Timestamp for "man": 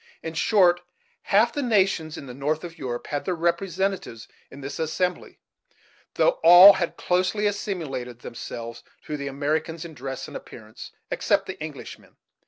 11.99-12.15